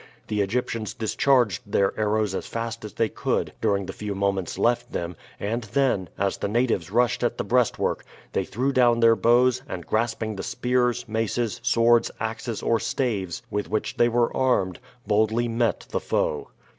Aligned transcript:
The 0.29 0.41
Egyptians 0.41 0.95
discharged 0.95 1.61
their 1.63 1.93
arrows 1.95 2.33
as 2.33 2.47
fast 2.47 2.83
as 2.83 2.93
they 2.93 3.07
could 3.07 3.53
during 3.61 3.85
the 3.85 3.93
few 3.93 4.15
moments 4.15 4.57
left 4.57 4.91
them, 4.91 5.15
and 5.39 5.65
then, 5.65 6.09
as 6.17 6.37
the 6.37 6.47
natives 6.47 6.89
rushed 6.89 7.23
at 7.23 7.37
the 7.37 7.43
breastwork, 7.43 8.03
they 8.31 8.43
threw 8.43 8.71
down 8.73 8.99
their 8.99 9.15
bows, 9.15 9.61
and, 9.69 9.85
grasping 9.85 10.37
the 10.37 10.41
spears, 10.41 11.07
maces, 11.07 11.59
swords, 11.63 12.09
axes, 12.19 12.63
or 12.63 12.79
staves 12.79 13.43
with 13.51 13.69
which 13.69 13.97
they 13.97 14.09
were 14.09 14.35
armed, 14.35 14.79
boldly 15.05 15.47
met 15.47 15.81
the 15.91 15.99
foe. 15.99 16.47